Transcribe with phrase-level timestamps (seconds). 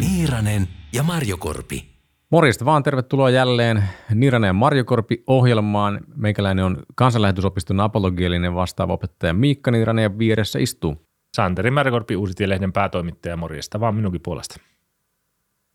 [0.00, 1.84] Niiranen ja Marjokorpi.
[2.30, 6.00] Morjesta vaan, tervetuloa jälleen Niiranen ja Marjokorpi ohjelmaan.
[6.16, 11.06] Meikäläinen on kansanlähetysopiston apologielinen vastaava opettaja Miikka Niiranen ja vieressä istuu.
[11.36, 14.60] Santeri Marjokorpi, Uusitielehden päätoimittaja, morjesta vaan minunkin puolesta.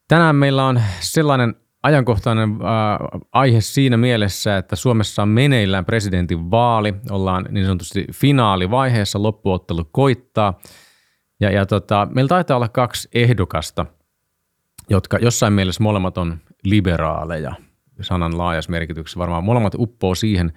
[0.08, 6.94] Tänään meillä on sellainen ajankohtainen äh, aihe siinä mielessä, että Suomessa on meneillään presidentin vaali.
[7.10, 10.60] Ollaan niin sanotusti finaalivaiheessa, loppuottelu koittaa.
[11.40, 13.86] Ja, ja tota, meillä taitaa olla kaksi ehdokasta,
[14.90, 17.56] jotka jossain mielessä molemmat on liberaaleja
[18.02, 19.20] sanan laajassa merkityksessä.
[19.20, 20.54] Varmaan molemmat uppoo siihen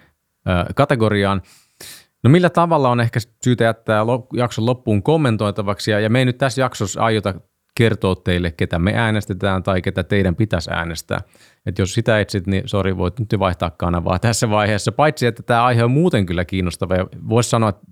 [0.48, 1.42] äh, kategoriaan.
[2.24, 6.38] No millä tavalla on ehkä syytä jättää jakson loppuun kommentoitavaksi, ja, ja me ei nyt
[6.38, 7.34] tässä jaksossa aiota
[7.76, 11.20] kertoa teille, ketä me äänestetään tai ketä teidän pitäisi äänestää.
[11.66, 15.64] Et jos sitä etsit, niin sori, voit nyt vaihtaa kanavaa tässä vaiheessa, paitsi että tämä
[15.64, 17.86] aihe on muuten kyllä kiinnostava ja voisi sanoa, että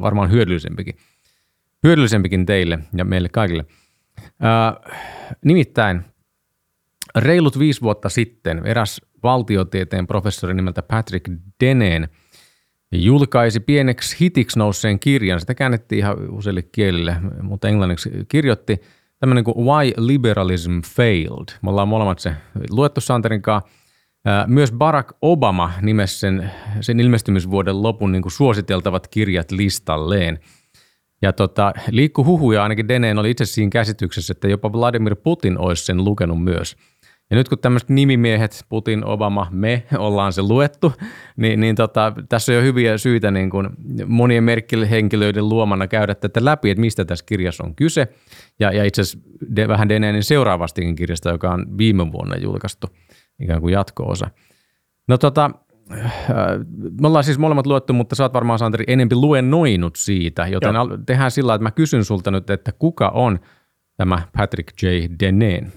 [0.00, 0.96] varmaan hyödyllisempikin.
[1.82, 3.64] Hyödyllisempikin teille ja meille kaikille.
[4.40, 4.74] Ää,
[5.44, 6.04] nimittäin
[7.16, 12.08] reilut viisi vuotta sitten eräs valtiotieteen professori nimeltä Patrick Deneen
[12.92, 15.40] julkaisi pieneksi hitiksi nousseen kirjan.
[15.40, 18.76] Sitä käännettiin ihan useille kielille, mutta englanniksi kirjoitti–
[19.20, 21.58] tämmöinen kuin Why Liberalism Failed.
[21.62, 22.32] Me ollaan molemmat se
[22.70, 23.70] luettu Santerin kanssa.
[24.46, 30.38] Myös Barack Obama nimesi sen, sen ilmestymisvuoden lopun niin kuin suositeltavat kirjat listalleen.
[31.22, 35.84] Ja tota, liikku huhuja, ainakin Deneen oli itse siinä käsityksessä, että jopa Vladimir Putin olisi
[35.84, 36.76] sen lukenut myös–
[37.30, 40.92] ja nyt kun tämmöiset nimimiehet, Putin, Obama, me ollaan se luettu,
[41.36, 43.68] niin, niin tota, tässä on jo hyviä syitä niin kuin
[44.06, 48.08] monien merkkihenkilöiden luomana käydä tätä läpi, että mistä tässä kirjassa on kyse.
[48.60, 52.86] Ja, ja itse asiassa de, vähän Deneenin seuraavastikin kirjasta, joka on viime vuonna julkaistu,
[53.40, 54.30] ikään kuin jatko-osa.
[55.08, 55.50] No tota,
[55.92, 56.12] äh,
[57.00, 60.98] me ollaan siis molemmat luettu, mutta sä oot varmaan Santeri enempi luennoinut siitä, joten Joo.
[61.06, 63.38] tehdään sillä että mä kysyn sulta nyt, että kuka on
[63.96, 64.86] tämä Patrick J.
[65.20, 65.72] Deneen?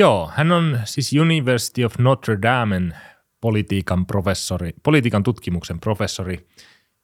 [0.00, 2.96] Joo, hän on siis University of Notre Damen
[3.40, 6.46] politiikan professori, politiikan tutkimuksen professori.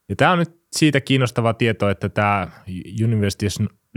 [0.09, 2.49] Ja tämä on nyt siitä kiinnostava tieto, että tämä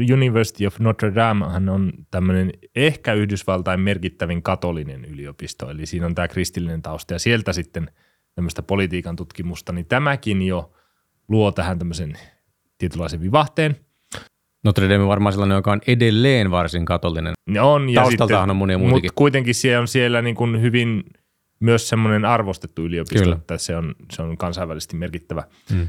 [0.05, 6.27] University, of Notre Dame on tämmöinen ehkä Yhdysvaltain merkittävin katolinen yliopisto, eli siinä on tämä
[6.27, 7.13] kristillinen tausta.
[7.13, 7.91] Ja sieltä sitten
[8.35, 10.73] tämmöistä politiikan tutkimusta, niin tämäkin jo
[11.27, 12.13] luo tähän tämmöisen
[12.77, 13.75] tietynlaisen vivahteen–
[14.63, 17.33] Notre Dame on varmaan sellainen, joka on edelleen varsin katolinen.
[17.61, 19.07] On, ja Taustaltahan sitten, on monia muitakin.
[19.07, 21.03] Mutta kuitenkin siellä on siellä niin kuin hyvin
[21.59, 23.35] myös semmoinen arvostettu yliopisto, Kyllä.
[23.35, 25.43] että se on, se on kansainvälisesti merkittävä.
[25.69, 25.87] Hmm.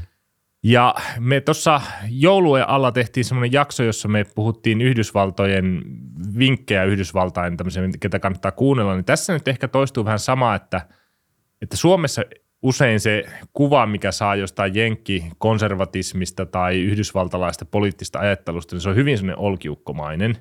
[0.63, 5.81] Ja me tuossa joulujen alla tehtiin semmoinen jakso, jossa me puhuttiin Yhdysvaltojen
[6.39, 10.81] vinkkejä Yhdysvaltain, tämmöisen, ketä kannattaa kuunnella, niin tässä nyt ehkä toistuu vähän sama, että,
[11.61, 12.21] että Suomessa
[12.61, 13.23] usein se
[13.53, 19.43] kuva, mikä saa jostain jenkki konservatismista tai yhdysvaltalaista poliittista ajattelusta, niin se on hyvin sellainen
[19.43, 20.37] olkiukkomainen.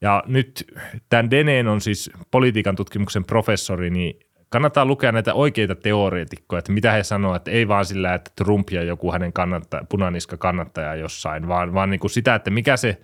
[0.00, 0.64] Ja nyt
[1.08, 6.92] tämän Deneen on siis politiikan tutkimuksen professori, niin kannattaa lukea näitä oikeita teoreetikkoja, että mitä
[6.92, 11.48] he sanoo, että ei vaan sillä, että Trump ja joku hänen kannattaja, punaniska kannattaja jossain,
[11.48, 13.00] vaan, vaan niin kuin sitä, että mikä se,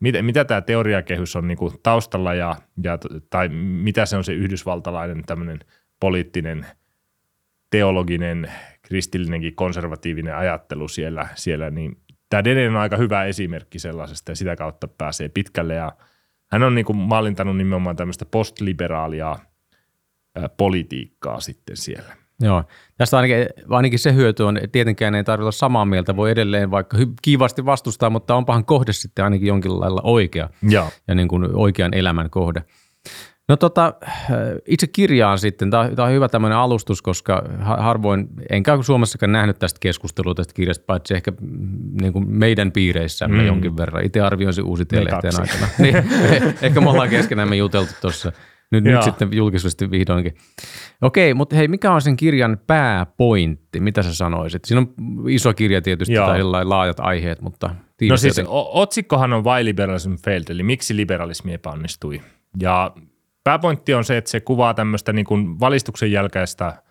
[0.00, 2.98] mitä, mitä tämä teoriakehys on niin kuin taustalla ja, ja,
[3.30, 5.60] tai mitä se on se yhdysvaltalainen tämmöinen
[6.00, 6.66] poliittinen–
[7.74, 8.52] teologinen,
[8.82, 11.96] kristillinenkin konservatiivinen ajattelu siellä, siellä niin
[12.28, 15.92] tämä Denen on aika hyvä esimerkki sellaisesta ja sitä kautta pääsee pitkälle ja
[16.52, 19.36] hän on niin kuin mallintanut nimenomaan tämmöistä postliberaalia
[20.56, 22.16] politiikkaa sitten siellä.
[22.40, 22.64] Joo,
[22.96, 26.70] tästä ainakin, ainakin se hyöty on, että tietenkään ei tarvitse olla samaa mieltä, voi edelleen
[26.70, 30.88] vaikka kivasti vastustaa, mutta onpahan kohde sitten ainakin jonkin lailla oikea Joo.
[31.08, 32.64] ja niin kuin oikean elämän kohde.
[33.48, 33.94] No tota,
[34.66, 40.34] itse kirjaan sitten, tämä on hyvä tämmöinen alustus, koska harvoin, enkä Suomessakaan nähnyt tästä keskustelua
[40.34, 41.32] tästä kirjasta, paitsi ehkä
[42.00, 43.46] niin kuin meidän piireissämme mm.
[43.46, 44.04] jonkin verran.
[44.04, 45.68] Itse arvioin se uusi lehteen aikana.
[45.78, 45.96] niin,
[46.62, 48.32] ehkä me ollaan keskenämme juteltu tuossa.
[48.70, 50.34] Nyt, nyt sitten julkisesti vihdoinkin.
[51.02, 53.80] Okei, mutta hei, mikä on sen kirjan pääpointti?
[53.80, 54.64] Mitä sä sanoisit?
[54.64, 54.94] Siinä on
[55.28, 56.26] iso kirja tietysti Joo.
[56.26, 57.74] tai laajat aiheet, mutta
[58.08, 58.52] No siis joten...
[58.72, 62.20] otsikkohan on Why Liberalism Failed, eli miksi liberalismi epäonnistui.
[62.60, 62.94] Ja
[63.44, 66.82] pääpointti on se, että se kuvaa tämmöistä niin kuin valistuksen jälkeistä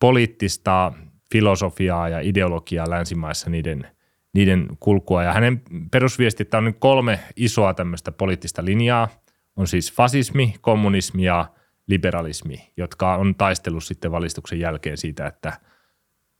[0.00, 0.92] poliittista
[1.32, 3.86] filosofiaa ja ideologiaa länsimaissa niiden,
[4.34, 5.22] niiden kulkua.
[5.22, 9.08] Ja hänen perusviestit on nyt kolme isoa tämmöistä poliittista linjaa.
[9.56, 11.46] On siis fasismi, kommunismi ja
[11.86, 15.52] liberalismi, jotka on taistellut sitten valistuksen jälkeen siitä, että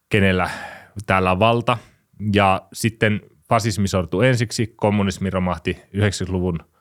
[0.09, 0.51] kenellä
[1.07, 1.79] täällä on valta.
[2.35, 6.59] Ja sitten fasismi sortui ensiksi, kommunismi romahti 90-luvun–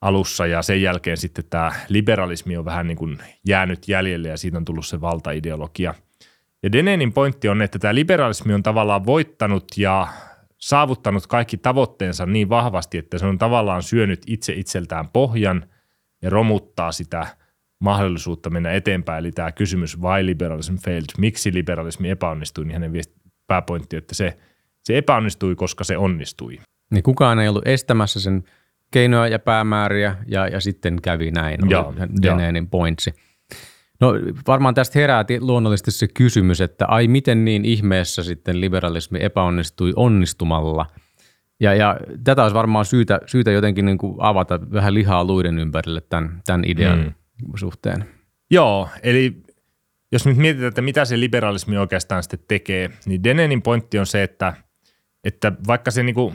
[0.00, 4.58] alussa ja sen jälkeen sitten tämä liberalismi on vähän niin kuin jäänyt jäljelle ja siitä
[4.58, 5.94] on tullut se valtaideologia.
[6.62, 10.08] Ja Denenin pointti on, että tämä liberalismi on tavallaan voittanut ja
[10.58, 15.64] saavuttanut kaikki tavoitteensa niin vahvasti, että se on tavallaan syönyt itse itseltään pohjan
[16.22, 17.26] ja romuttaa sitä
[17.78, 19.18] mahdollisuutta mennä eteenpäin.
[19.18, 22.92] Eli tämä kysymys, why liberalism failed, miksi liberalismi epäonnistui, niin hänen
[23.46, 24.36] pääpointti, että se,
[24.84, 26.58] se epäonnistui, koska se onnistui.
[26.90, 28.44] Niin kukaan ei ollut estämässä sen
[28.90, 33.14] keinoja ja päämääriä ja, ja sitten kävi näin, Joo, Denenin pointsi.
[34.00, 34.12] No
[34.46, 40.86] varmaan tästä herää luonnollisesti se kysymys, että ai miten niin ihmeessä sitten liberalismi epäonnistui onnistumalla.
[41.60, 46.00] Ja, ja tätä olisi varmaan syytä, syytä jotenkin niin kuin avata vähän lihaa luiden ympärille
[46.00, 47.12] tämän, tämän idean mm.
[47.56, 48.04] suhteen.
[48.50, 49.42] Joo, eli
[50.12, 54.22] jos nyt mietitään, että mitä se liberalismi oikeastaan sitten tekee, niin Denenin pointti on se,
[54.22, 54.54] että,
[55.24, 56.34] että vaikka se niin kuin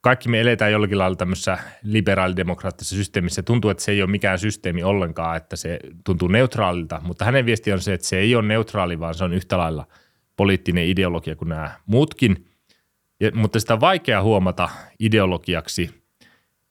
[0.00, 3.42] kaikki me eletään jollakin lailla tämmöisessä liberaalidemokraattisessa systeemissä.
[3.42, 7.72] Tuntuu, että se ei ole mikään systeemi ollenkaan, että se tuntuu neutraalilta, mutta hänen viesti
[7.72, 9.86] on se, että se ei ole neutraali, vaan se on yhtä lailla
[10.36, 12.46] poliittinen ideologia kuin nämä muutkin.
[13.20, 14.68] Ja, mutta sitä on vaikea huomata
[14.98, 15.90] ideologiaksi.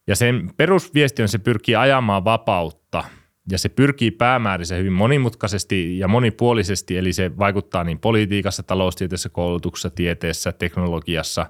[0.07, 3.03] Ja sen perusviesti on, se pyrkii ajamaan vapautta
[3.51, 9.89] ja se pyrkii päämäärissä hyvin monimutkaisesti ja monipuolisesti, eli se vaikuttaa niin politiikassa, taloustieteessä, koulutuksessa,
[9.89, 11.45] tieteessä, teknologiassa.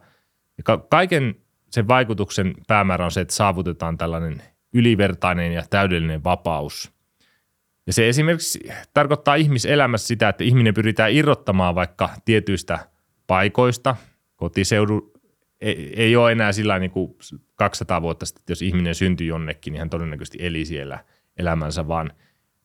[0.58, 1.36] Ja kaiken
[1.70, 4.42] sen vaikutuksen päämäärä on se, että saavutetaan tällainen
[4.74, 6.92] ylivertainen ja täydellinen vapaus.
[7.88, 8.60] Ja se esimerkiksi
[8.94, 12.80] tarkoittaa ihmiselämässä sitä, että ihminen pyritään irrottamaan vaikka tietyistä
[13.28, 13.96] paikoista.
[14.36, 15.14] Kotiseudu
[15.62, 17.16] ei, ei ole enää sillä niin kuin
[17.56, 21.06] 200 vuotta sitten, että jos ihminen syntyi jonnekin, niin hän todennäköisesti eli siellä
[21.38, 22.12] elämänsä, vaan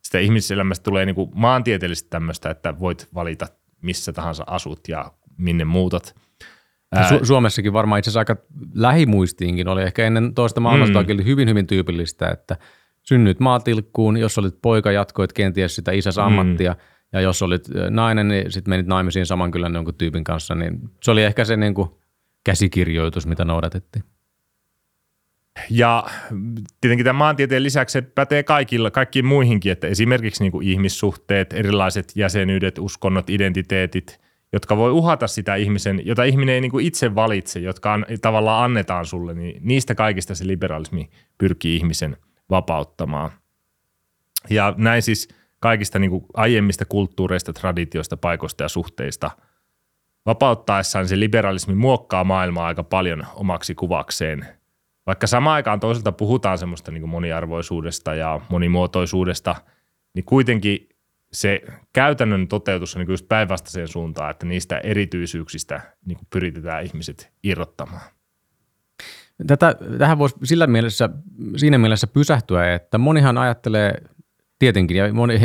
[0.02, 3.46] sitä ihmiselämästä tulee niin kuin maantieteellisesti tämmöistä, että voit valita
[3.82, 6.14] missä tahansa asut ja minne muutat–
[7.02, 8.42] Su- Suomessakin varmaan itse asiassa aika
[8.74, 11.24] lähimuistiinkin oli ehkä ennen toista maailmansotaa mm.
[11.24, 12.56] hyvin hyvin tyypillistä, että
[13.02, 16.22] synnyit maatilkkuun, jos olit poika, jatkoit kenties sitä isäs mm.
[16.22, 16.78] ammattia, mm.
[17.12, 21.10] ja jos olit nainen, niin sitten menit naimisiin saman kylän jonkun tyypin kanssa, niin se
[21.10, 21.88] oli ehkä se niin kuin
[22.44, 24.04] käsikirjoitus, mitä noudatettiin.
[25.70, 26.04] Ja
[26.80, 32.12] tietenkin tämän maantieteen lisäksi se pätee kaikilla, kaikkiin muihinkin, että esimerkiksi niin kuin ihmissuhteet, erilaiset
[32.14, 34.20] jäsenyydet, uskonnot, identiteetit–
[34.54, 38.64] jotka voi uhata sitä ihmisen, jota ihminen ei niin kuin itse valitse, jotka an, tavallaan
[38.64, 42.16] annetaan sulle, niin niistä kaikista se liberalismi pyrkii ihmisen
[42.50, 43.30] vapauttamaan.
[44.50, 45.28] Ja näin siis
[45.60, 49.30] kaikista niin kuin aiemmista kulttuureista, traditioista, paikoista ja suhteista
[50.26, 54.46] vapauttaessaan se liberalismi muokkaa maailmaa aika paljon omaksi kuvakseen.
[55.06, 59.56] Vaikka samaan aikaan toisaalta puhutaan semmoista niin kuin moniarvoisuudesta ja monimuotoisuudesta,
[60.14, 60.88] niin kuitenkin
[61.34, 61.60] se
[61.92, 68.02] käytännön toteutus on niin päinvastaiseen suuntaan, että niistä erityisyyksistä niin pyritetään ihmiset irrottamaan.
[69.46, 71.08] Tätä, tähän voisi sillä mielessä,
[71.56, 74.02] siinä mielessä pysähtyä, että monihan ajattelee
[74.58, 75.40] tietenkin, ja moni,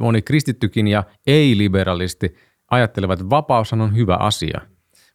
[0.00, 2.34] moni kristittykin ja ei-liberalisti
[2.70, 4.60] ajattelevat, että vapaushan on hyvä asia.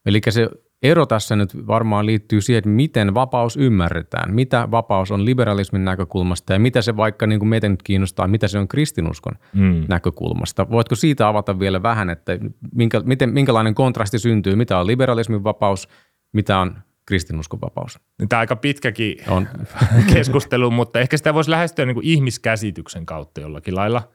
[0.06, 0.50] Eli se
[0.88, 6.54] ero tässä nyt varmaan liittyy siihen, että miten vapaus ymmärretään, mitä vapaus on liberalismin näkökulmasta
[6.54, 9.86] ja mitä se vaikka niin kuin meitä nyt kiinnostaa, mitä se on kristinuskon mm.
[9.88, 10.69] näkökulmasta.
[10.69, 12.39] Voitko siitä avata vielä vähän, että
[12.75, 15.89] minkä, miten, minkälainen kontrasti syntyy, mitä on liberalismin vapaus,
[16.34, 18.00] mitä on kristinuskon vapaus?
[18.18, 19.48] Tämä on aika pitkäkin on.
[20.13, 24.12] keskustelu, mutta ehkä sitä voisi lähestyä niin kuin ihmiskäsityksen kautta jollakin lailla.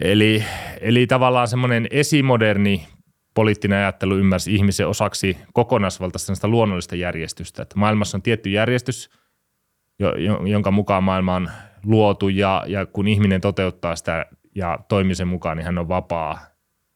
[0.00, 0.44] Eli,
[0.80, 2.86] eli tavallaan semmoinen esimoderni
[3.34, 7.62] poliittinen ajattelu ymmärsi ihmisen osaksi kokonaisvaltaista luonnollista järjestystä.
[7.62, 9.10] Että maailmassa on tietty järjestys,
[10.46, 11.50] jonka mukaan maailma on
[11.84, 16.38] luotu ja, ja kun ihminen toteuttaa sitä ja toimii sen mukaan, niin hän on vapaa.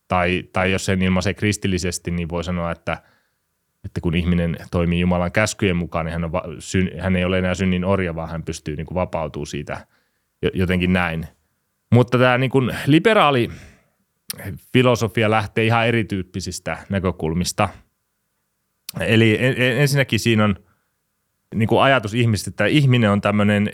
[0.09, 3.03] Tai, tai jos sen ilmaisee kristillisesti, niin voi sanoa, että,
[3.85, 6.31] että kun ihminen toimii Jumalan käskyjen mukaan, niin hän, on,
[7.01, 9.87] hän ei ole enää synnin orja, vaan hän pystyy niin vapautuu siitä
[10.55, 11.27] jotenkin näin.
[11.93, 13.51] Mutta tämä niin kuin liberaali
[14.73, 17.69] filosofia lähtee ihan erityyppisistä näkökulmista.
[19.01, 20.57] Eli ensinnäkin siinä on
[21.55, 23.71] niin kuin ajatus ihmistä, että ihminen on tämmöinen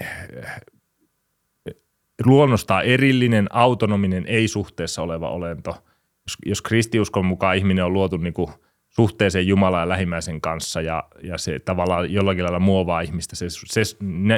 [2.25, 5.85] luonnostaan erillinen, autonominen, ei-suhteessa oleva olento.
[6.27, 8.49] Jos, jos kristiuskon mukaan ihminen on luotu niin kuin
[8.89, 13.83] suhteeseen Jumalan ja lähimmäisen kanssa ja, ja se tavallaan jollakin lailla muovaa ihmistä, se, se,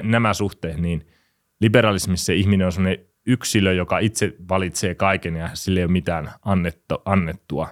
[0.03, 1.07] nämä suhteet, niin
[1.61, 6.31] liberalismissa se ihminen on sellainen yksilö, joka itse valitsee kaiken ja sille ei ole mitään
[6.45, 7.69] annettu, annettua.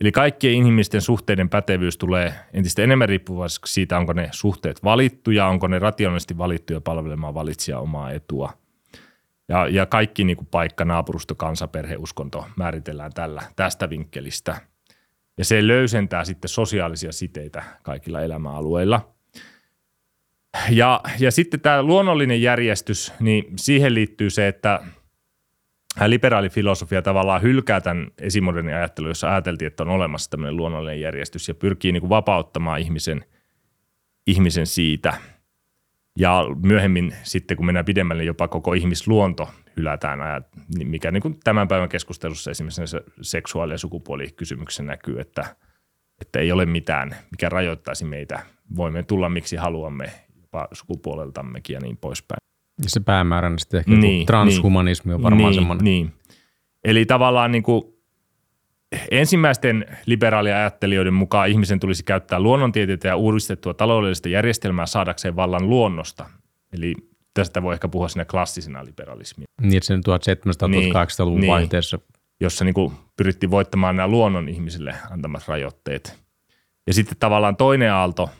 [0.00, 5.66] Eli kaikkien inhimillisten suhteiden pätevyys tulee entistä enemmän riippuvaiseksi siitä, onko ne suhteet valittuja, onko
[5.68, 8.52] ne rationaalisesti valittuja palvelemaan valitsija omaa etua.
[9.48, 14.60] Ja, ja kaikki niin kuin paikka, naapurusto, kansa, perhe, uskonto määritellään tällä, tästä vinkkelistä.
[15.38, 19.08] Ja se löysentää sitten sosiaalisia siteitä kaikilla elämäalueilla–
[20.70, 24.80] ja, ja sitten tämä luonnollinen järjestys, niin siihen liittyy se, että
[26.06, 31.54] liberaalifilosofia tavallaan hylkää tämän esimodernin ajattelun, jossa ajateltiin, että on olemassa tämmöinen luonnollinen järjestys ja
[31.54, 33.24] pyrkii niin kuin vapauttamaan ihmisen,
[34.26, 35.14] ihmisen siitä.
[36.18, 40.44] Ja myöhemmin sitten, kun mennään pidemmälle, jopa koko ihmisluonto hylätään,
[40.84, 45.56] mikä niin kuin tämän päivän keskustelussa esimerkiksi se seksuaali- ja sukupuolikysymyksessä näkyy, että,
[46.20, 48.42] että ei ole mitään, mikä rajoittaisi meitä.
[48.76, 50.12] Voimme tulla miksi haluamme,
[50.72, 52.38] sukupuoleltammekin ja niin poispäin.
[52.82, 55.84] Ja se päämääränä sitten ehkä niin, transhumanismi on varmaan niin, semmoinen.
[55.84, 56.12] Niin.
[56.84, 57.82] Eli tavallaan niin kuin
[59.10, 66.26] ensimmäisten liberaaliajattelijoiden mukaan ihmisen tulisi käyttää luonnontieteitä ja uudistettua taloudellista järjestelmää saadakseen vallan luonnosta.
[66.72, 66.94] Eli
[67.34, 69.46] tästä voi ehkä puhua sinne klassisena liberalismia.
[69.60, 71.96] Niin, että sen 1700-1800-luvun niin, vaihteessa.
[71.96, 72.06] Niin,
[72.40, 76.24] jossa niin kuin pyrittiin voittamaan nämä luonnon ihmisille antamat rajoitteet.
[76.86, 78.30] Ja sitten tavallaan toinen aalto,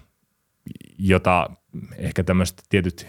[0.98, 1.50] jota
[1.98, 3.06] ehkä tämmöiset tietyt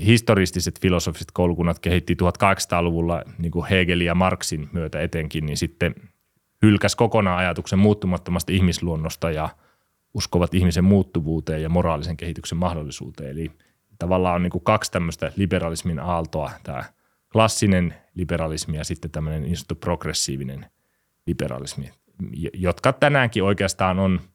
[0.00, 5.94] historistiset filosofiset koulukunnat kehitti 1800-luvulla niin kuin Hegelin ja Marxin myötä etenkin, niin sitten
[6.62, 9.48] hylkäs kokonaan ajatuksen muuttumattomasta ihmisluonnosta ja
[10.14, 13.30] uskovat ihmisen muuttuvuuteen ja moraalisen kehityksen mahdollisuuteen.
[13.30, 13.50] Eli
[13.98, 16.84] tavallaan on niin kuin kaksi tämmöistä liberalismin aaltoa, tämä
[17.32, 20.66] klassinen liberalismi ja sitten tämmöinen niin sanottu progressiivinen
[21.26, 21.90] liberalismi,
[22.54, 24.20] jotka tänäänkin oikeastaan on–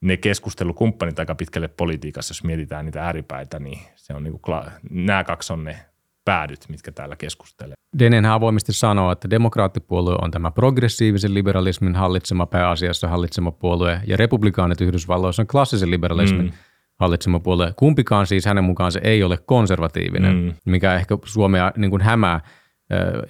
[0.00, 5.24] ne keskustelukumppanit aika pitkälle politiikassa, jos mietitään niitä ääripäitä, niin se on niin kuin, nämä
[5.24, 5.76] kaksi on ne
[6.24, 7.74] päädyt, mitkä täällä keskustelee.
[7.98, 14.80] Denenhän avoimesti sanoo, että demokraattipuolue on tämä progressiivisen liberalismin hallitsema pääasiassa hallitsema puolue, ja republikaanit
[14.80, 16.52] Yhdysvalloissa on klassisen liberalismin mm.
[16.98, 17.72] hallitsema puolue.
[17.76, 20.54] Kumpikaan siis hänen mukaan se ei ole konservatiivinen, mm.
[20.64, 22.40] mikä ehkä Suomea niin kuin hämää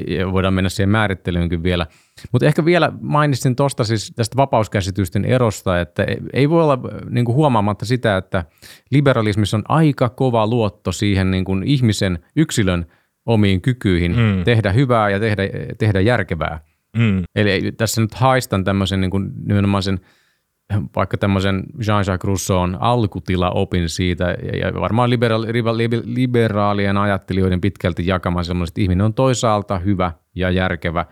[0.08, 1.86] ja voidaan mennä siihen määrittelyynkin vielä.
[2.32, 6.78] Mutta ehkä vielä mainitsin tuosta siis tästä vapauskäsitysten erosta, että ei voi olla
[7.10, 8.44] niin kuin huomaamatta sitä, että
[8.90, 12.86] liberalismissa on aika kova luotto siihen niin kuin ihmisen, yksilön
[13.26, 14.44] omiin kykyihin mm.
[14.44, 15.42] tehdä hyvää ja tehdä,
[15.78, 16.60] tehdä järkevää.
[16.96, 17.22] Mm.
[17.34, 20.00] Eli tässä nyt haistan tämmöisen niin kuin nimenomaan sen–
[20.96, 24.24] vaikka tämmöisen Jean-Jacques Rousseau'n alkutila-opin siitä,
[24.62, 31.06] ja varmaan liberaali, liberaalien ajattelijoiden pitkälti jakamaan semmoista, että ihminen on toisaalta hyvä ja järkevä,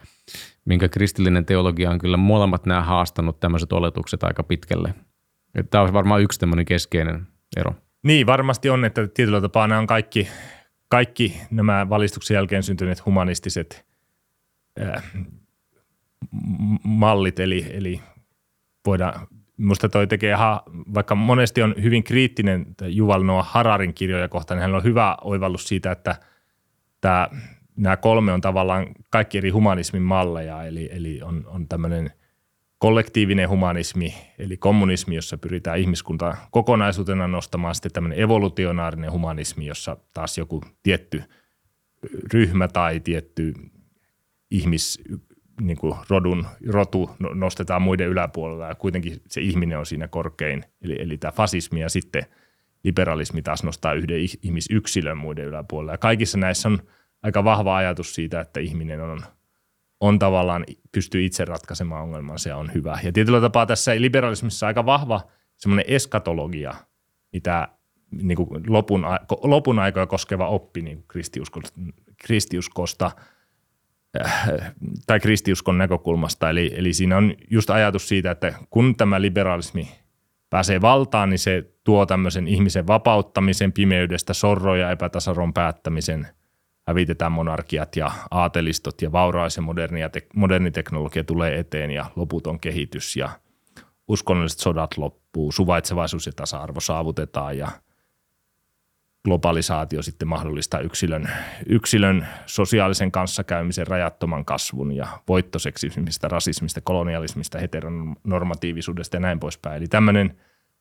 [0.64, 4.94] minkä kristillinen teologia on kyllä molemmat nämä haastanut tämmöiset oletukset aika pitkälle.
[5.70, 7.74] Tämä on varmaan yksi tämmöinen keskeinen ero.
[8.02, 10.28] Niin, varmasti on, että tietyllä tapaa nämä on kaikki,
[10.88, 13.86] kaikki nämä valistuksen jälkeen syntyneet humanistiset
[14.80, 15.02] äh,
[16.82, 18.00] mallit, eli, eli
[18.86, 20.62] voidaan Minusta toi tekee, ha,
[20.94, 25.68] vaikka monesti on hyvin kriittinen Juval Noah Hararin kirjoja kohtaan, niin hän on hyvä oivallus
[25.68, 26.16] siitä, että
[27.00, 27.28] tämä,
[27.76, 32.10] nämä kolme on tavallaan kaikki eri humanismin malleja, eli, eli on, on tämmöinen
[32.78, 40.38] kollektiivinen humanismi, eli kommunismi, jossa pyritään ihmiskunta kokonaisuutena nostamaan, sitten tämmöinen evolutionaarinen humanismi, jossa taas
[40.38, 41.22] joku tietty
[42.32, 43.54] ryhmä tai tietty
[44.50, 45.02] ihmis,
[45.60, 50.64] niin kuin rodun, rotu no, nostetaan muiden yläpuolella ja kuitenkin se ihminen on siinä korkein.
[50.82, 52.26] Eli, eli tämä fasismi ja sitten
[52.84, 55.92] liberalismi taas nostaa yhden ihmisyksilön muiden yläpuolella.
[55.92, 56.78] Ja kaikissa näissä on
[57.22, 59.20] aika vahva ajatus siitä, että ihminen on,
[60.00, 62.98] on tavallaan, pystyy itse ratkaisemaan ongelmansa ja on hyvä.
[63.02, 65.20] Ja tietyllä tapaa tässä liberalismissa aika vahva
[65.56, 66.74] semmoinen eskatologia,
[67.32, 67.68] mitä
[68.22, 69.06] niin kuin lopun,
[69.42, 71.80] lopun aikoja koskeva oppi niin kristiuskosta,
[72.16, 73.10] kristiuskosta–
[75.06, 76.50] tai kristiuskon näkökulmasta.
[76.50, 79.88] Eli, eli siinä on just ajatus siitä, että kun tämä liberalismi
[80.50, 86.26] pääsee valtaan, niin se tuo tämmöisen ihmisen vapauttamisen pimeydestä, sorron ja epätasaron päättämisen,
[86.86, 92.60] hävitetään monarkiat ja aatelistot ja vauraisen moderni, ja te, moderni teknologia tulee eteen ja loputon
[92.60, 93.30] kehitys ja
[94.08, 97.68] uskonnolliset sodat loppuu, suvaitsevaisuus ja tasa-arvo saavutetaan ja–
[99.26, 101.28] globalisaatio sitten mahdollistaa yksilön,
[101.66, 109.76] yksilön sosiaalisen kanssakäymisen rajattoman kasvun ja voittoseksismistä, rasismista, kolonialismista, heteronormatiivisuudesta ja näin poispäin.
[109.76, 110.36] Eli tämmöinen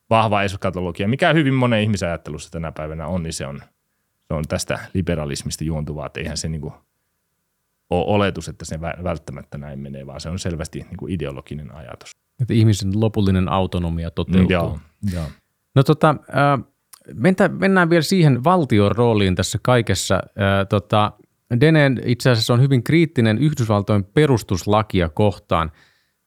[0.09, 3.61] vahva eskatologia, mikä hyvin monen ihmisen ajattelussa tänä päivänä on, niin se on,
[4.27, 6.73] se on tästä liberalismista juontuvaa, että eihän se niin kuin
[7.89, 12.11] ole oletus, että se välttämättä näin menee, vaan se on selvästi niin kuin ideologinen ajatus.
[12.41, 14.49] Että ihmisen lopullinen autonomia toteutuu.
[14.49, 14.79] Joo,
[15.13, 15.25] joo.
[15.75, 16.75] No tota, äh,
[17.13, 20.19] Mentä, mennään vielä siihen valtion rooliin tässä kaikessa.
[20.69, 21.12] Tota,
[21.62, 25.71] Denen itse asiassa on hyvin kriittinen Yhdysvaltojen perustuslakia kohtaan.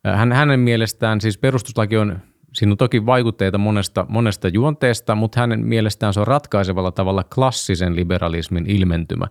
[0.04, 2.18] Hän, hänen mielestään siis perustuslaki on,
[2.54, 7.96] siinä on toki vaikutteita monesta, monesta juonteesta, mutta hänen mielestään se on ratkaisevalla tavalla klassisen
[7.96, 9.26] liberalismin ilmentymä.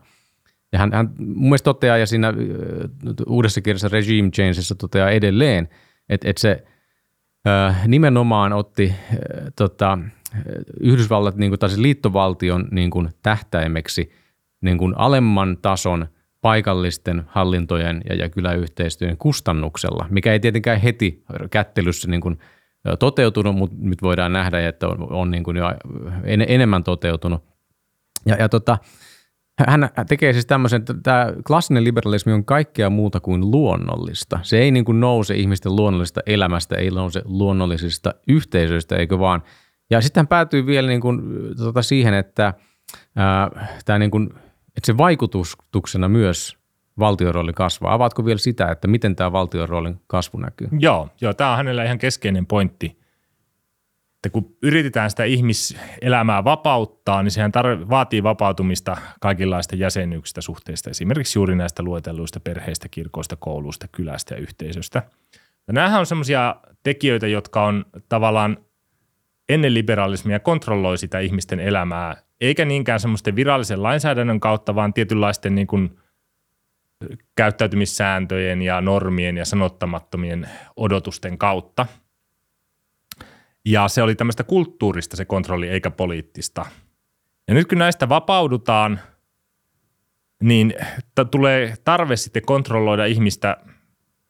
[0.71, 2.33] Ja hän, hän mun mielestä toteaa, ja siinä
[3.27, 5.69] uudessa kirjassa Regime Changeissa toteaa edelleen,
[6.09, 6.63] että, että se
[7.87, 8.93] nimenomaan otti
[9.55, 9.99] tota,
[10.79, 14.11] Yhdysvallat niin kuin, tai liittovaltion niin kuin, tähtäimeksi
[14.61, 16.07] niin kuin alemman tason
[16.41, 22.39] paikallisten hallintojen ja, ja kyläyhteistyön kustannuksella, mikä ei tietenkään heti kättelyssä niin kuin
[22.99, 25.65] toteutunut, mutta nyt voidaan nähdä, että on, on niin kuin jo
[26.23, 27.43] en, enemmän toteutunut.
[28.25, 28.77] Ja, ja tota,
[29.67, 34.39] hän tekee siis tämmöisen, että tämä klassinen liberalismi on kaikkea muuta kuin luonnollista.
[34.43, 39.43] Se ei niin kuin nouse ihmisten luonnollisesta elämästä, ei nouse luonnollisista yhteisöistä, eikö vaan.
[39.89, 41.21] Ja sitten hän päätyy vielä niin kuin,
[41.57, 42.53] tota siihen, että,
[43.15, 44.29] ää, tämä niin kuin,
[44.67, 46.57] että se vaikutuksena myös
[46.99, 47.93] valtion rooli kasvaa.
[47.93, 50.67] Avaatko vielä sitä, että miten tämä valtion roolin kasvu näkyy?
[50.79, 52.97] Joo, joo tämä on hänellä ihan keskeinen pointti
[54.17, 61.39] että kun yritetään sitä ihmiselämää vapauttaa, niin sehän tar- vaatii vapautumista kaikenlaista jäsenyyksistä suhteista, esimerkiksi
[61.39, 65.03] juuri näistä luetelluista perheistä, kirkoista, kouluista, kylästä ja yhteisöstä.
[65.67, 68.57] Ja nämähän on sellaisia tekijöitä, jotka on tavallaan
[69.49, 75.67] ennen liberalismia kontrolloi sitä ihmisten elämää, eikä niinkään semmoisten virallisen lainsäädännön kautta, vaan tietynlaisten niin
[75.67, 75.99] kuin
[77.35, 81.85] käyttäytymissääntöjen ja normien ja sanottamattomien odotusten kautta–
[83.67, 86.65] ja se oli tämmöistä kulttuurista se kontrolli, eikä poliittista.
[87.47, 88.99] Ja nyt kun näistä vapaudutaan,
[90.43, 90.73] niin
[91.15, 93.57] t- tulee tarve sitten kontrolloida ihmistä,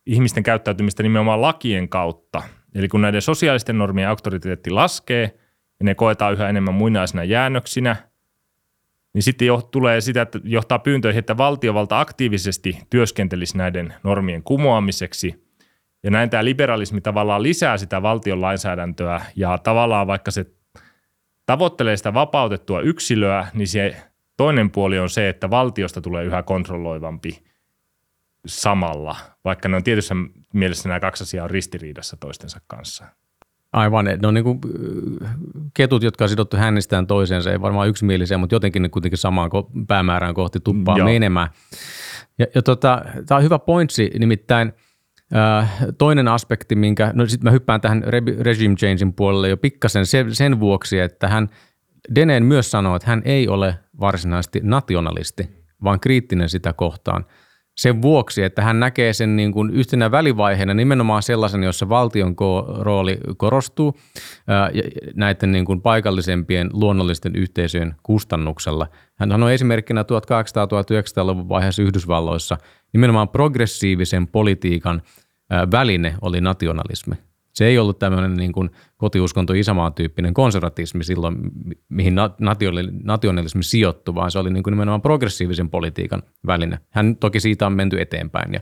[0.05, 2.43] ihmisten käyttäytymistä nimenomaan lakien kautta.
[2.77, 5.39] Eli kun näiden sosiaalisten normien auktoriteetti laskee
[5.79, 7.95] ja ne koetaan yhä enemmän muinaisina jäännöksinä,
[9.13, 15.35] niin sitten jo, tulee sitä, että johtaa pyyntöihin, että valtiovalta aktiivisesti työskentelisi näiden normien kumoamiseksi–
[16.03, 20.45] ja näin tämä liberalismi tavallaan lisää sitä valtion lainsäädäntöä ja tavallaan vaikka se
[21.45, 23.95] tavoittelee sitä vapautettua yksilöä, niin se
[24.37, 27.43] toinen puoli on se, että valtiosta tulee yhä kontrolloivampi
[28.47, 30.15] samalla, vaikka ne on tietyssä
[30.53, 33.05] mielessä nämä kaksi asiaa on ristiriidassa toistensa kanssa.
[33.73, 34.59] Aivan, ne on niin kuin
[35.73, 39.49] ketut, jotka on sidottu hännistään toiseensa, ei varmaan yksimielisiä, mutta jotenkin ne kuitenkin samaan
[39.87, 41.05] päämäärään kohti tuppaa Joo.
[41.05, 41.49] menemään.
[42.39, 44.73] Ja, ja tota, tämä on hyvä pointsi, nimittäin–
[45.97, 48.03] Toinen aspekti, minkä, no sitten mä hyppään tähän
[48.39, 51.49] regime changein puolelle jo pikkasen sen, sen vuoksi, että hän,
[52.15, 55.49] Deneen myös sanoo, että hän ei ole varsinaisesti nationalisti,
[55.83, 57.25] vaan kriittinen sitä kohtaan.
[57.77, 62.81] Sen vuoksi, että hän näkee sen niin kuin yhtenä välivaiheena nimenomaan sellaisen, jossa valtion ko-
[62.81, 63.97] rooli korostuu
[64.47, 64.71] ää,
[65.15, 68.87] näiden niin kuin paikallisempien luonnollisten yhteisöjen kustannuksella.
[69.15, 72.57] Hän sanoi esimerkkinä 1800-1900-luvun vaiheessa Yhdysvalloissa–
[72.93, 75.01] nimenomaan progressiivisen politiikan
[75.71, 77.15] väline oli nationalismi.
[77.57, 81.35] Se ei ollut tämmöinen niin kuin kotiuskonto isämaan tyyppinen konservatismi silloin,
[81.89, 82.15] mihin
[83.03, 86.79] nationalismi sijoittui, vaan se oli niin kuin nimenomaan progressiivisen politiikan väline.
[86.89, 88.59] Hän toki siitä on menty eteenpäin ja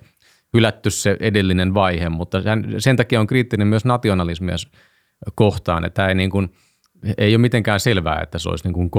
[0.53, 2.41] hylätty se edellinen vaihe, mutta
[2.77, 4.55] sen takia on kriittinen myös nationalismia
[5.35, 6.49] kohtaan, että ei, niin kuin,
[7.17, 8.91] ei ole mitenkään selvää, että se olisi niin kuin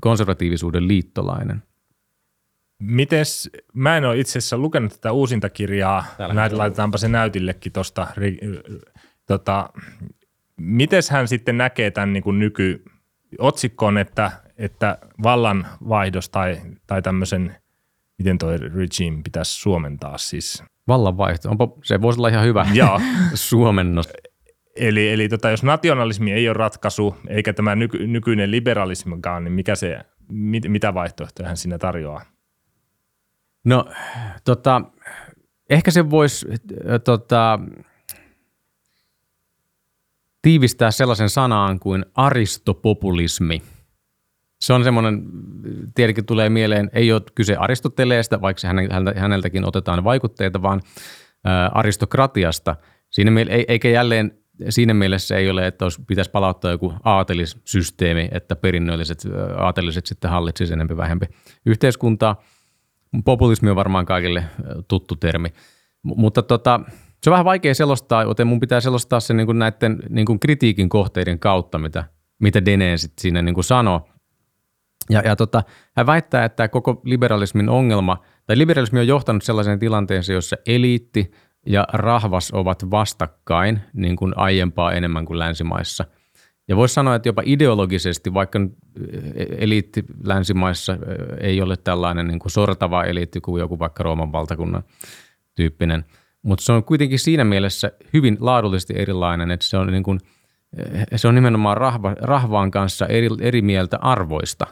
[0.00, 1.62] konservatiivisuuden liittolainen.
[2.78, 8.06] Mites, mä en ole itse asiassa lukenut tätä uusinta kirjaa, näitä laitetaanpa se näytillekin tuosta,
[9.26, 9.70] tota,
[10.56, 17.56] mites hän sitten näkee tämän niin kuin nykyotsikon, että, että vallanvaihdos tai, tai tämmöisen,
[18.18, 20.62] miten toi regime pitäisi suomentaa siis?
[20.88, 23.00] Vallanvaihto, onpa, se voisi olla ihan hyvä Joo.
[23.34, 24.08] suomennos.
[24.76, 29.74] Eli, eli tota, jos nationalismi ei ole ratkaisu, eikä tämä nyky, nykyinen liberalismikaan, niin mikä
[29.74, 32.22] se, mit, mitä vaihtoehtoja hän siinä tarjoaa?
[33.64, 33.86] No,
[34.44, 34.82] tota,
[35.70, 36.46] ehkä se voisi
[37.04, 37.58] tota,
[40.46, 43.62] tiivistää sellaisen sanaan kuin aristopopulismi.
[44.60, 45.22] Se on semmoinen,
[45.94, 48.68] tietenkin tulee mieleen, ei ole kyse Aristoteleesta, vaikka
[49.16, 50.80] häneltäkin otetaan vaikutteita, vaan
[51.72, 52.76] aristokratiasta.
[53.10, 53.30] Siinä,
[53.68, 59.18] eikä jälleen siinä mielessä ei ole, että olisi, pitäisi palauttaa joku aatelissysteemi, että perinnölliset
[59.56, 61.26] aateliset sitten hallitsisivat enemmän vähempi
[61.66, 62.36] yhteiskuntaa–
[63.24, 64.44] Populismi on varmaan kaikille
[64.88, 66.80] tuttu termi, M- mutta tota,
[67.22, 70.40] se on vähän vaikea selostaa, joten mun pitää selostaa se niin kuin näiden niin kuin
[70.40, 72.04] kritiikin kohteiden kautta, mitä,
[72.38, 74.08] mitä Deneen sitten siinä niin kuin sanoo.
[75.10, 75.62] Ja, ja tota,
[75.96, 81.30] hän väittää, että koko liberalismin ongelma, tai liberalismi on johtanut sellaiseen tilanteeseen, jossa eliitti
[81.66, 86.04] ja rahvas ovat vastakkain niin kuin aiempaa enemmän kuin länsimaissa–
[86.68, 88.60] ja voisi sanoa, että jopa ideologisesti, vaikka
[89.58, 90.96] eliitti länsimaissa
[91.40, 94.82] ei ole tällainen niin kuin sortava eliitti kuin joku vaikka Rooman valtakunnan
[95.54, 96.04] tyyppinen,
[96.46, 100.20] mutta se on kuitenkin siinä mielessä hyvin laadullisesti erilainen, että se on, niin kuin,
[101.16, 104.66] se on nimenomaan rahva, rahvaan kanssa eri, eri mieltä arvoista,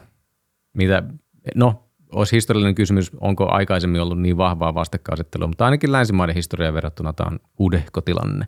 [0.73, 1.03] mitä,
[1.55, 7.13] no olisi historiallinen kysymys, onko aikaisemmin ollut niin vahvaa vastakkainasettelua, mutta ainakin länsimaiden historiaan verrattuna
[7.13, 8.47] tämä on uudehko tilanne.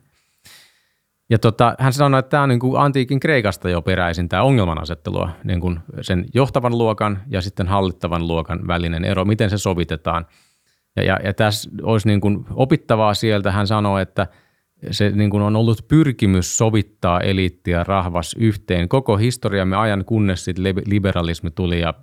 [1.30, 5.30] Ja tota, hän sanoi, että tämä on niin kuin antiikin Kreikasta jo peräisin tämä ongelmanasettelua,
[5.44, 10.26] niin kuin sen johtavan luokan ja sitten hallittavan luokan välinen ero, miten se sovitetaan.
[10.98, 13.52] Ja, ja, ja tässä olisi niin kuin opittavaa sieltä.
[13.52, 14.28] Hän sanoi, että
[14.92, 20.46] se niin kuin on ollut pyrkimys sovittaa eliitti ja rahvas yhteen koko historiamme ajan, kunnes
[20.46, 21.94] sitten liberalismi tuli ja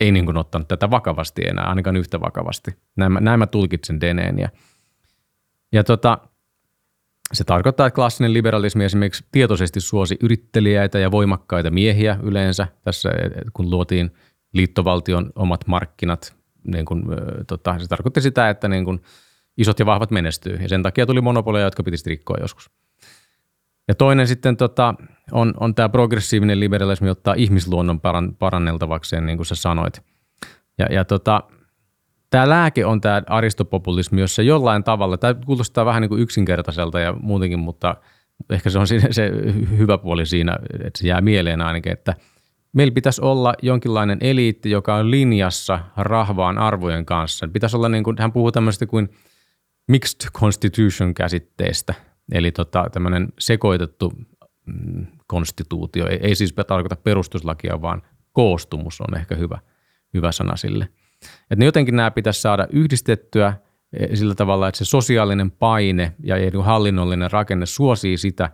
[0.00, 2.70] ei niin kuin ottanut tätä vakavasti enää, ainakaan yhtä vakavasti.
[2.96, 4.38] Näin mä, näin mä tulkitsen Deneen.
[4.38, 4.48] Ja,
[5.72, 6.18] ja tota,
[7.32, 13.10] se tarkoittaa, että klassinen liberalismi esimerkiksi tietoisesti suosi yritteliäitä ja voimakkaita miehiä yleensä tässä,
[13.52, 14.10] kun luotiin
[14.52, 16.43] liittovaltion omat markkinat.
[16.66, 19.00] Niin kun, tota, se tarkoitti sitä, että niin kun
[19.56, 22.70] isot ja vahvat menestyy ja sen takia tuli monopoleja, jotka piti rikkoa joskus.
[23.88, 24.94] Ja toinen sitten tota,
[25.32, 30.02] on, on tämä progressiivinen liberalismi ottaa ihmisluonnon paran, paranneltavakseen, niin kuin sä sanoit.
[30.78, 31.42] Ja, ja tota,
[32.30, 37.12] tämä lääke on tämä aristopopulismi, jossa jollain tavalla, tämä kuulostaa vähän niin kuin yksinkertaiselta ja
[37.12, 37.96] muutenkin, mutta
[38.50, 39.30] ehkä se on se
[39.78, 42.14] hyvä puoli siinä, että se jää mieleen ainakin, että
[42.74, 47.48] meillä pitäisi olla jonkinlainen eliitti, joka on linjassa rahvaan arvojen kanssa.
[47.48, 49.08] Pitäisi olla niin kuin, hän puhuu tämmöistä kuin
[49.88, 51.94] mixed constitution käsitteestä,
[52.32, 54.12] eli tota, tämmöinen sekoitettu
[54.66, 56.06] mm, konstituutio.
[56.08, 59.58] Ei, ei siis tarkoita perustuslakia, vaan koostumus on ehkä hyvä,
[60.14, 60.88] hyvä sana sille–
[61.24, 63.54] että ne jotenkin nämä pitäisi saada yhdistettyä
[63.92, 68.50] e, sillä tavalla, että se sosiaalinen paine ja hallinnollinen rakenne suosii sitä,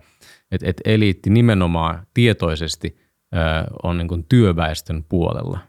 [0.51, 3.00] että, että eliitti nimenomaan tietoisesti
[3.83, 5.59] on niin kuin työväestön puolella.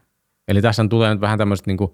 [0.47, 1.93] Eli tässä tulee nyt vähän tämmöiset niin kuin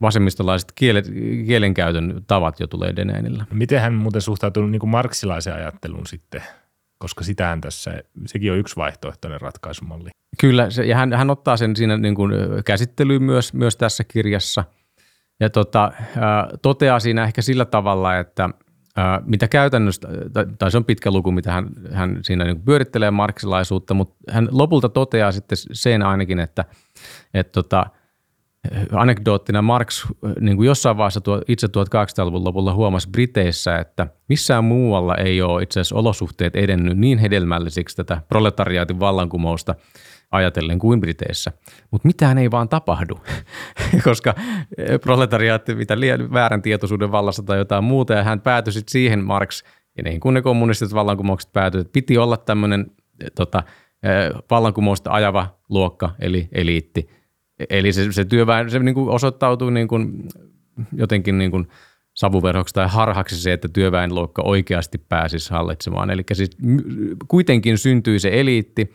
[0.00, 1.12] vasemmistolaiset kielet,
[1.46, 3.44] kielenkäytön tavat jo tulee Deneenillä.
[3.52, 6.42] Miten hän muuten suhtautuu niin kuin marksilaisen ajatteluun sitten?
[6.98, 10.10] Koska sitähän tässä, sekin on yksi vaihtoehtoinen ratkaisumalli.
[10.40, 12.32] Kyllä, se, ja hän, hän ottaa sen siinä niin kuin
[12.64, 14.64] käsittelyyn myös, myös tässä kirjassa.
[15.40, 15.92] Ja tota,
[16.62, 18.50] toteaa siinä ehkä sillä tavalla, että
[19.24, 23.94] mitä käytännössä, tai, tai se on pitkä luku, mitä hän, hän siinä niin pyörittelee marksilaisuutta,
[23.94, 26.64] mutta hän lopulta toteaa sitten sen ainakin, että,
[27.34, 27.86] että tota,
[28.92, 30.06] anekdoottina Marx
[30.40, 35.62] niin kuin jossain vaiheessa tuo, itse 1800-luvun lopulla huomasi Briteissä, että missään muualla ei ole
[35.62, 39.74] itse asiassa olosuhteet edennyt niin hedelmällisiksi tätä proletariaatin vallankumousta
[40.30, 41.52] ajatellen kuin Briteissä.
[41.90, 43.20] Mutta mitään ei vaan tapahdu,
[44.04, 44.34] koska
[45.00, 49.62] proletariaatti, mitä liian väärän tietoisuuden vallassa tai jotain muuta, ja hän päätyi sitten siihen Marx,
[49.96, 52.86] ja niin kuin ne kommunistiset vallankumoukset päätyi, että piti olla tämmöinen
[53.34, 53.62] tota,
[54.50, 57.08] vallankumousta ajava luokka, eli eliitti–
[57.70, 60.28] Eli se, se työväen, se niin kuin osoittautuu niin kuin
[60.92, 61.68] jotenkin niin kuin
[62.14, 66.10] savuverhoksi tai harhaksi se, että työväenluokka oikeasti pääsisi hallitsemaan.
[66.10, 66.50] Eli siis
[67.28, 68.92] kuitenkin syntyi se eliitti,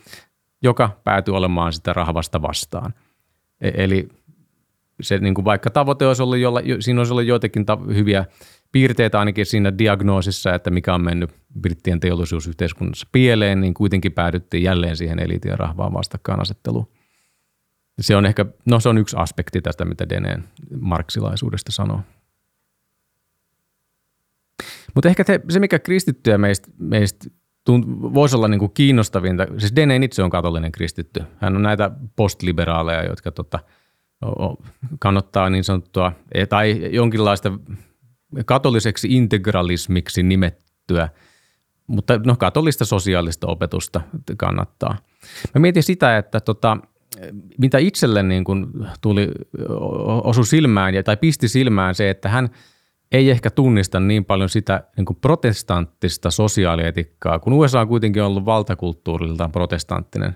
[0.64, 2.94] joka päätyi olemaan sitä rahvasta vastaan.
[3.62, 4.10] E, eli
[5.02, 8.26] se niin kuin vaikka tavoite olisi ollut, jolla, siinä olisi ollut joitakin ta- hyviä
[8.72, 11.30] piirteitä ainakin siinä diagnoosissa, että mikä on mennyt
[11.62, 16.88] brittien teollisuusyhteiskunnassa pieleen, niin kuitenkin päädyttiin jälleen siihen eliitin ja rahvaan vastakkainasetteluun.
[18.02, 20.44] Se on ehkä, no se on yksi aspekti tästä, mitä Deneen
[20.80, 22.02] marksilaisuudesta sanoo.
[24.96, 27.30] Mutta ehkä te, se, mikä kristittyä meistä, meistä
[27.66, 31.24] tunt, voisi olla niinku kiinnostavinta, siis Deneen itse on katolinen kristitty.
[31.38, 33.60] Hän on näitä postliberaaleja, jotka tota,
[35.00, 37.52] kannattaa niin sanottua, e, tai jonkinlaista
[38.46, 41.10] katoliseksi integralismiksi nimettyä,
[41.88, 44.02] mutta no katolista sosiaalista opetusta
[44.38, 44.98] kannattaa.
[45.56, 46.78] Mä mietin sitä, että tota,
[47.58, 48.68] mitä itselle niin kuin
[49.02, 49.32] tuli,
[50.24, 52.50] osu silmään tai pisti silmään se, että hän
[53.14, 58.46] ei ehkä tunnista niin paljon sitä niin kuin protestanttista sosiaalietikkaa, kun USA on kuitenkin ollut
[58.46, 60.36] valtakulttuuriltaan protestanttinen.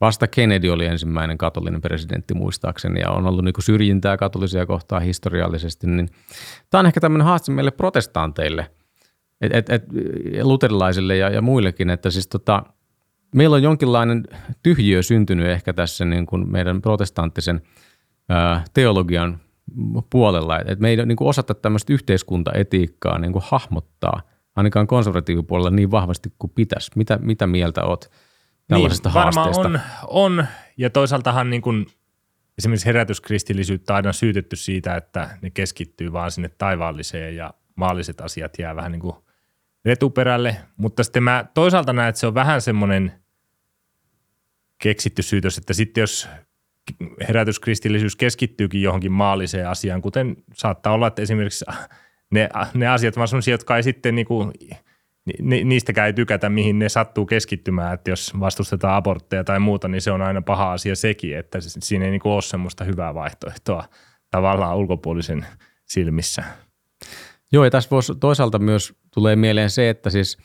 [0.00, 5.02] Vasta Kennedy oli ensimmäinen katolinen presidentti muistaakseni ja on ollut niin kuin syrjintää katolisia kohtaan
[5.02, 5.86] historiallisesti.
[5.86, 6.08] Niin
[6.70, 8.70] tämä on ehkä tämmöinen haaste meille protestanteille,
[9.40, 9.82] et, et, et,
[10.42, 12.62] luterilaisille ja, ja muillekin, että siis tota,
[13.34, 14.24] meillä on jonkinlainen
[14.62, 17.62] tyhjiö syntynyt ehkä tässä niin kuin meidän protestanttisen
[18.28, 19.40] ää, teologian
[20.10, 24.22] puolella, että me ei niin kuin osata tämmöistä yhteiskuntaetiikkaa niin kuin hahmottaa
[24.56, 26.90] ainakaan konservatiivipuolella niin vahvasti kuin pitäisi.
[26.94, 28.10] Mitä, mitä mieltä oot
[28.68, 29.60] tällaisesta niin, haasteesta?
[29.60, 31.86] on, on, ja toisaaltahan niin kuin
[32.58, 38.76] esimerkiksi herätyskristillisyyttä aina syytetty siitä, että ne keskittyy vaan sinne taivaalliseen ja maalliset asiat jää
[38.76, 39.16] vähän niin kuin
[39.84, 43.12] retuperälle, mutta sitten mä toisaalta näen, että se on vähän semmoinen
[44.78, 46.28] keksitty syytös, että sitten jos
[47.28, 51.64] herätyskristillisyys keskittyykin johonkin maalliseen asiaan, kuten saattaa olla, että esimerkiksi
[52.30, 54.52] ne, ne asiat vaan sellaisia, jotka ei sitten niinku,
[55.42, 60.00] ni, niistäkään ei tykätä, mihin ne sattuu keskittymään, että jos vastustetaan abortteja tai muuta, niin
[60.00, 63.84] se on aina paha asia sekin, että siinä ei niinku ole semmoista hyvää vaihtoehtoa
[64.30, 65.46] tavallaan ulkopuolisen
[65.84, 66.44] silmissä.
[67.52, 70.38] Joo, ja tässä voisi toisaalta myös tulee mieleen se, että siis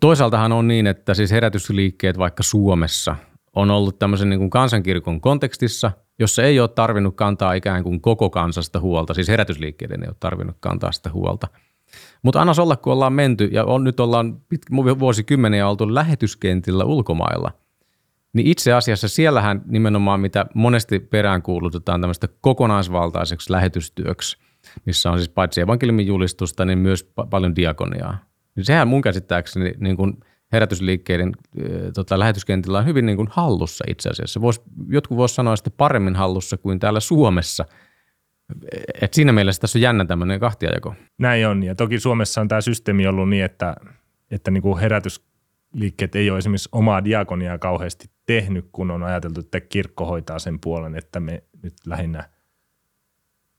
[0.00, 3.16] toisaaltahan on niin, että siis herätysliikkeet vaikka Suomessa
[3.56, 8.30] on ollut tämmöisen niin kuin kansankirkon kontekstissa, jossa ei ole tarvinnut kantaa ikään kuin koko
[8.30, 11.48] kansasta huolta, siis herätysliikkeiden ei ole tarvinnut kantaa sitä huolta.
[12.22, 14.60] Mutta annas olla, kun ollaan menty ja on, nyt ollaan pit,
[14.98, 17.52] vuosikymmeniä oltu lähetyskentillä ulkomailla,
[18.32, 24.36] niin itse asiassa siellähän nimenomaan, mitä monesti peräänkuulutetaan tämmöistä kokonaisvaltaiseksi lähetystyöksi,
[24.86, 28.18] missä on siis paitsi evankeliumin julistusta, niin myös pa- paljon diakoniaa.
[28.56, 30.16] Niin sehän mun käsittääkseni niin kuin–
[30.52, 31.32] herätysliikkeiden
[31.94, 34.40] tota, lähetyskentillä on hyvin niin kuin hallussa itse asiassa.
[34.40, 37.64] Vois, jotkut voisivat sanoa että paremmin hallussa kuin täällä Suomessa.
[39.02, 40.94] Et siinä mielessä tässä on jännä tämmöinen kahtiajako.
[41.18, 43.76] Näin on, ja toki Suomessa on tämä systeemi ollut niin, että,
[44.30, 49.60] että niin kuin herätysliikkeet ei ole esimerkiksi omaa diakoniaa kauheasti tehnyt, kun on ajateltu, että
[49.60, 52.28] kirkko hoitaa sen puolen, että me nyt lähinnä,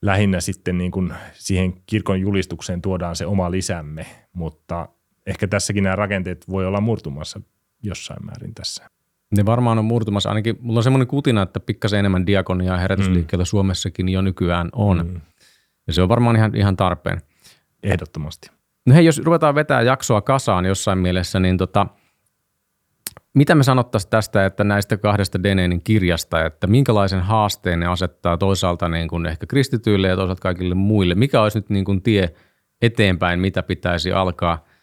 [0.02, 4.88] lähinnä sitten niin kuin siihen kirkon julistukseen tuodaan se oma lisämme, mutta
[5.26, 7.40] ehkä tässäkin nämä rakenteet voi olla murtumassa
[7.82, 8.90] jossain määrin tässä.
[9.36, 10.28] Ne varmaan on murtumassa.
[10.28, 13.46] Ainakin mulla on semmoinen kutina, että pikkasen enemmän diakoniaa herätysliikkeellä mm.
[13.46, 15.06] Suomessakin jo nykyään on.
[15.06, 15.20] Mm.
[15.86, 17.20] Ja se on varmaan ihan, ihan tarpeen.
[17.82, 18.50] Ehdottomasti.
[18.86, 21.86] No hei, jos ruvetaan vetää jaksoa kasaan jossain mielessä, niin tota,
[23.34, 28.88] mitä me sanottaisiin tästä, että näistä kahdesta Deneenin kirjasta, että minkälaisen haasteen ne asettaa toisaalta
[28.88, 31.14] niin kuin ehkä kristityille ja toisaalta kaikille muille?
[31.14, 32.34] Mikä olisi nyt niin kuin tie
[32.82, 34.64] eteenpäin, mitä pitäisi alkaa–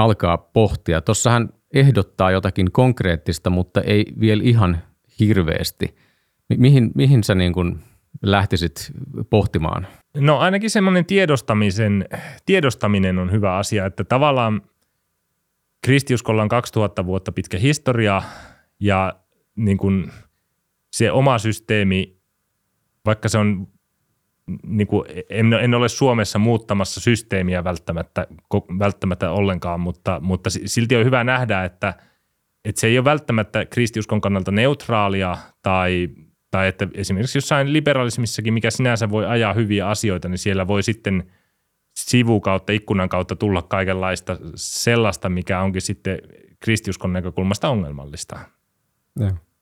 [0.00, 1.00] alkaa pohtia.
[1.00, 4.78] Tuossa hän ehdottaa jotakin konkreettista, mutta ei vielä ihan
[5.20, 5.94] hirveästi.
[6.56, 7.78] Mihin, mihin sä niin kuin
[8.22, 8.92] lähtisit
[9.30, 9.86] pohtimaan?
[10.16, 12.08] No ainakin semmoinen tiedostamisen,
[12.46, 14.62] tiedostaminen on hyvä asia, että tavallaan
[15.82, 18.22] kristiuskolla on 2000 vuotta pitkä historia
[18.80, 19.20] ja
[19.56, 20.10] niin kuin
[20.92, 22.20] se oma systeemi,
[23.06, 23.68] vaikka se on
[24.66, 28.26] niin kuin en, en ole Suomessa muuttamassa systeemiä välttämättä,
[28.78, 31.94] välttämättä ollenkaan, mutta, mutta silti on hyvä nähdä, että,
[32.64, 36.08] että se ei ole välttämättä kristiuskon kannalta neutraalia tai,
[36.50, 41.30] tai että esimerkiksi jossain liberalismissakin, mikä sinänsä voi ajaa hyviä asioita, niin siellä voi sitten
[41.96, 46.18] sivukautta, ikkunan kautta tulla kaikenlaista sellaista, mikä onkin sitten
[46.60, 48.38] kristiuskon näkökulmasta ongelmallista.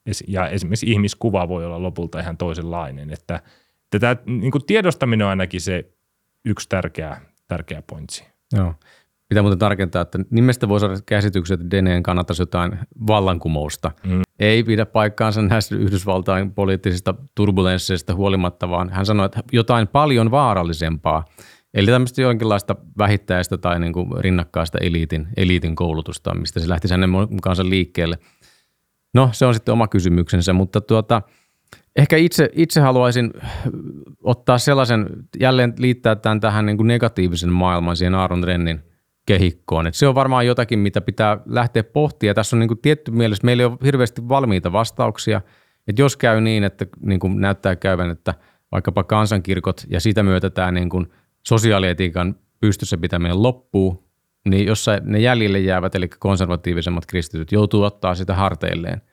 [0.07, 3.41] Ja, ja esimerkiksi ihmiskuva voi olla lopulta ihan toisenlainen, että–
[3.91, 5.93] Tätä niin kuin tiedostaminen on ainakin se
[6.45, 8.25] yksi tärkeä, tärkeä pointsi.
[8.53, 8.75] Joo.
[9.29, 13.91] Pitää muuten tarkentaa, että nimestä voi saada käsityksen, että Deneen kannattaisi jotain vallankumousta.
[14.07, 14.23] Mm.
[14.39, 21.25] Ei pidä paikkaansa näistä Yhdysvaltain poliittisista turbulensseista huolimatta, vaan hän sanoi, että jotain paljon vaarallisempaa.
[21.75, 27.11] Eli tämmöistä jonkinlaista vähittäistä tai niin kuin rinnakkaista eliitin, eliitin koulutusta, mistä se lähti hänen
[27.11, 28.19] mukaansa liikkeelle.
[29.15, 31.23] No, se on sitten oma kysymyksensä, mutta tuota–
[31.99, 33.31] Ehkä itse, itse haluaisin
[34.23, 35.07] ottaa sellaisen,
[35.41, 38.81] jälleen liittää tämän tähän niin kuin negatiivisen maailman siihen Aaron Rennin
[39.27, 39.87] kehikkoon.
[39.87, 42.35] Et se on varmaan jotakin, mitä pitää lähteä pohtia.
[42.35, 45.41] Tässä on niin kuin tietty mielessä, meillä ei ole hirveästi valmiita vastauksia.
[45.89, 48.35] Et jos käy niin, että niin kuin näyttää käyvän, että
[48.73, 51.07] vaikkapa kansankirkot ja sitä myötä tämä niin kuin
[51.47, 54.09] sosiaalietiikan pystyssä pitäminen loppuu,
[54.49, 59.03] niin jos ne jäljelle jäävät, eli konservatiivisemmat kristityt, joutuu ottaa sitä harteilleen–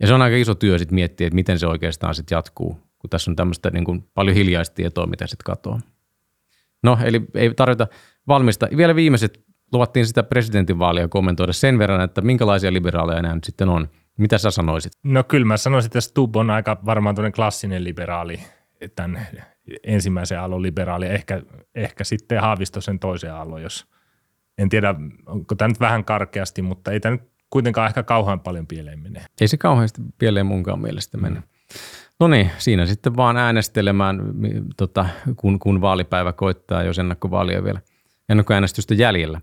[0.00, 3.10] ja se on aika iso työ sitten miettiä, että miten se oikeastaan sitten jatkuu, kun
[3.10, 5.80] tässä on tämmöistä niin kuin paljon hiljaista tietoa, mitä sitten katoaa.
[6.82, 7.86] No, eli ei tarvita
[8.28, 8.68] valmista.
[8.76, 13.88] Vielä viimeiset luvattiin sitä presidentinvaalia kommentoida sen verran, että minkälaisia liberaaleja nämä nyt sitten on.
[14.18, 14.92] Mitä sä sanoisit?
[15.02, 18.40] No kyllä mä sanoisin, että Stubb on aika varmaan tuollainen klassinen liberaali,
[18.96, 19.26] tämän
[19.82, 21.42] ensimmäisen aallon liberaali, ehkä,
[21.74, 23.86] ehkä sitten Haavisto sen toisen aallon, jos
[24.58, 24.94] en tiedä,
[25.26, 29.24] onko tämä nyt vähän karkeasti, mutta ei tämä nyt kuitenkaan ehkä kauhean paljon pieleen mene.
[29.40, 31.34] Ei se kauheasti pieleen munkaan mielestä mene.
[31.34, 31.42] Mm.
[32.20, 34.22] No niin, siinä sitten vaan äänestelemään,
[34.76, 37.80] tota, kun, kun vaalipäivä koittaa, jos ennakkovaalia vielä,
[38.28, 39.40] ennakkoäänestystä jäljellä.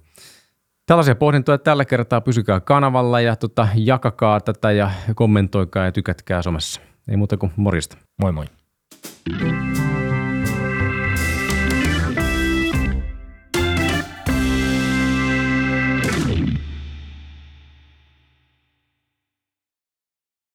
[0.85, 6.81] Tällaisia pohdintoja tällä kertaa pysykää kanavalla ja tota, jakakaa tätä ja kommentoikaa ja tykätkää somessa.
[7.07, 7.97] Ei muuta kuin morjesta.
[8.21, 8.45] Moi moi.